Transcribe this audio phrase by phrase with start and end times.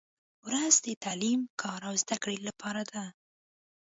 [0.47, 3.03] •ورځ د تعلیم، کار او زدهکړې لپاره ده.